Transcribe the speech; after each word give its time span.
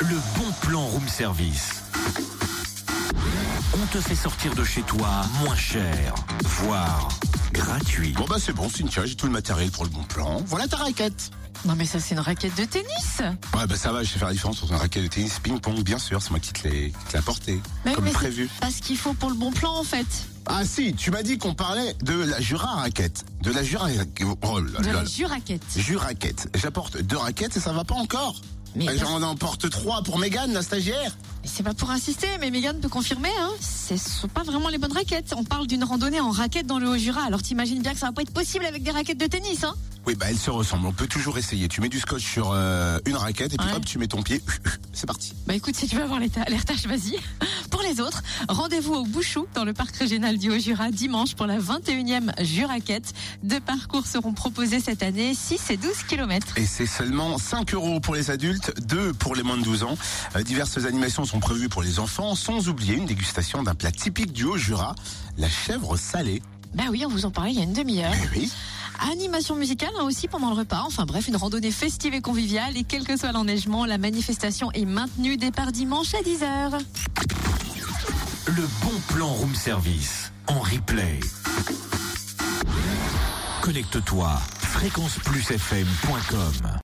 le 0.00 0.16
bon 0.38 0.50
plan 0.62 0.84
room 0.86 1.06
service. 1.08 1.82
On 3.74 3.86
te 3.86 4.00
fait 4.00 4.14
sortir 4.14 4.54
de 4.54 4.64
chez 4.64 4.82
toi 4.82 5.08
moins 5.40 5.56
cher, 5.56 6.14
voire 6.42 7.08
gratuit. 7.52 8.12
Bon 8.12 8.24
bah 8.28 8.36
c'est 8.38 8.52
bon 8.52 8.68
Cynthia, 8.68 9.04
j'ai 9.06 9.14
tout 9.14 9.26
le 9.26 9.32
matériel 9.32 9.70
pour 9.70 9.84
le 9.84 9.90
bon 9.90 10.02
plan. 10.04 10.42
Voilà 10.46 10.66
ta 10.66 10.76
raquette. 10.76 11.30
Non 11.64 11.74
mais 11.76 11.84
ça 11.86 11.98
c'est 12.00 12.14
une 12.14 12.20
raquette 12.20 12.56
de 12.56 12.64
tennis. 12.64 13.20
Ouais 13.54 13.66
bah 13.66 13.76
ça 13.76 13.92
va, 13.92 14.02
je 14.02 14.10
sais 14.12 14.18
faire 14.18 14.28
la 14.28 14.34
différence 14.34 14.62
entre 14.62 14.72
une 14.72 14.78
raquette 14.78 15.02
de 15.04 15.08
tennis 15.08 15.38
ping-pong, 15.40 15.82
bien 15.82 15.98
sûr, 15.98 16.20
c'est 16.22 16.30
moi 16.30 16.40
qui 16.40 16.52
te 16.52 16.66
l'ai 16.68 16.92
apporté, 17.14 17.60
Mais, 17.84 17.94
comme 17.94 18.04
mais 18.04 18.10
c'est 18.10 18.16
prévu. 18.16 18.48
Pas 18.60 18.70
ce 18.70 18.82
qu'il 18.82 18.96
faut 18.98 19.14
pour 19.14 19.30
le 19.30 19.36
bon 19.36 19.50
plan 19.52 19.74
en 19.76 19.84
fait. 19.84 20.06
Ah 20.48 20.64
si, 20.64 20.94
tu 20.94 21.10
m'as 21.10 21.22
dit 21.22 21.38
qu'on 21.38 21.54
parlait 21.54 21.94
de 22.02 22.14
la 22.14 22.40
Jura 22.40 22.68
raquette. 22.76 23.24
De 23.42 23.50
la 23.50 23.62
Jura 23.64 23.88
Oh 24.42 24.60
là 24.60 24.80
De 24.80 24.86
là. 24.86 24.92
la 24.92 25.04
juraquette. 25.04 25.62
Juraquette. 25.76 26.48
J'apporte 26.54 26.98
deux 27.02 27.16
raquettes 27.16 27.56
et 27.56 27.60
ça 27.60 27.72
va 27.72 27.82
pas 27.84 27.96
encore. 27.96 28.40
Mais 28.76 28.98
J'en 28.98 29.22
emporte 29.22 29.70
trois 29.70 30.02
pour 30.02 30.18
Mégane, 30.18 30.52
la 30.52 30.62
stagiaire. 30.62 31.16
C'est 31.56 31.62
pas 31.62 31.72
pour 31.72 31.90
insister, 31.90 32.26
mais 32.38 32.50
Megan 32.50 32.78
peut 32.80 32.90
confirmer, 32.90 33.30
hein. 33.40 33.48
Ce 33.62 33.96
sont 33.96 34.28
pas 34.28 34.42
vraiment 34.42 34.68
les 34.68 34.76
bonnes 34.76 34.92
raquettes. 34.92 35.32
On 35.34 35.42
parle 35.42 35.66
d'une 35.66 35.84
randonnée 35.84 36.20
en 36.20 36.30
raquette 36.30 36.66
dans 36.66 36.78
le 36.78 36.86
Haut-Jura. 36.86 37.22
Alors 37.22 37.40
t'imagines 37.40 37.80
bien 37.80 37.94
que 37.94 37.98
ça 37.98 38.04
va 38.08 38.12
pas 38.12 38.20
être 38.20 38.30
possible 38.34 38.66
avec 38.66 38.82
des 38.82 38.90
raquettes 38.90 39.16
de 39.16 39.26
tennis, 39.26 39.64
hein? 39.64 39.74
Oui, 40.06 40.14
bah 40.14 40.26
elles 40.28 40.38
se 40.38 40.50
ressemblent. 40.50 40.86
On 40.86 40.92
peut 40.92 41.06
toujours 41.08 41.36
essayer. 41.38 41.66
Tu 41.66 41.80
mets 41.80 41.88
du 41.88 41.98
scotch 41.98 42.22
sur 42.22 42.52
euh, 42.52 42.98
une 43.06 43.16
raquette 43.16 43.54
et 43.54 43.56
puis 43.56 43.66
Ouais. 43.68 43.74
hop, 43.74 43.84
tu 43.86 43.98
mets 43.98 44.06
ton 44.06 44.22
pied. 44.22 44.40
C'est 44.92 45.06
parti. 45.06 45.32
Bah 45.46 45.54
écoute, 45.54 45.74
si 45.76 45.88
tu 45.88 45.96
veux 45.96 46.02
avoir 46.02 46.20
retaches, 46.20 46.86
vas-y. 46.86 47.16
Pour 47.70 47.82
les 47.82 48.00
autres, 48.00 48.22
rendez-vous 48.48 48.94
au 48.94 49.04
Bouchou, 49.04 49.46
dans 49.54 49.64
le 49.64 49.72
parc 49.72 49.96
régional 49.96 50.38
du 50.38 50.50
Haut-Jura, 50.50 50.90
dimanche 50.92 51.34
pour 51.34 51.46
la 51.46 51.58
21e 51.58 52.32
Juraquette. 52.42 53.12
Deux 53.42 53.58
parcours 53.60 54.06
seront 54.06 54.32
proposés 54.32 54.78
cette 54.80 55.02
année, 55.02 55.34
6 55.34 55.70
et 55.70 55.76
12 55.76 55.90
kilomètres. 56.08 56.56
Et 56.56 56.64
c'est 56.64 56.86
seulement 56.86 57.36
5 57.36 57.74
euros 57.74 57.98
pour 58.00 58.14
les 58.14 58.30
adultes, 58.30 58.72
2 58.86 59.12
pour 59.12 59.34
les 59.34 59.42
moins 59.42 59.58
de 59.58 59.64
12 59.64 59.82
ans. 59.82 59.98
Euh, 60.36 60.42
diverses 60.44 60.78
animations 60.86 61.24
sont 61.24 61.40
prévues 61.46 61.68
pour 61.68 61.82
les 61.82 62.00
enfants, 62.00 62.34
sans 62.34 62.68
oublier 62.68 62.94
une 62.94 63.06
dégustation 63.06 63.62
d'un 63.62 63.76
plat 63.76 63.92
typique 63.92 64.32
du 64.32 64.42
Haut-Jura, 64.42 64.96
la 65.38 65.48
chèvre 65.48 65.96
salée. 65.96 66.42
Bah 66.74 66.86
oui, 66.90 67.04
on 67.06 67.08
vous 67.08 67.24
en 67.24 67.30
parlait 67.30 67.52
il 67.52 67.58
y 67.58 67.60
a 67.60 67.62
une 67.62 67.72
demi-heure. 67.72 68.12
Oui. 68.34 68.50
Animation 69.12 69.54
musicale 69.54 69.92
hein, 69.96 70.02
aussi 70.02 70.26
pendant 70.26 70.50
le 70.50 70.56
repas. 70.56 70.82
Enfin 70.84 71.06
bref, 71.06 71.28
une 71.28 71.36
randonnée 71.36 71.70
festive 71.70 72.14
et 72.14 72.20
conviviale. 72.20 72.76
Et 72.76 72.82
quel 72.82 73.04
que 73.04 73.16
soit 73.16 73.30
l'enneigement, 73.30 73.84
la 73.84 73.96
manifestation 73.96 74.72
est 74.72 74.86
maintenue. 74.86 75.36
Départ 75.36 75.70
dimanche 75.70 76.14
à 76.14 76.22
10h. 76.22 76.80
Le 78.48 78.68
bon 78.82 79.14
plan 79.14 79.28
room 79.28 79.54
service 79.54 80.32
en 80.48 80.58
replay. 80.58 81.20
Connecte-toi 83.62 84.34
fréquenceplusfm.com 84.62 86.70